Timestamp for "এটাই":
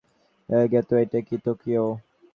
1.03-1.23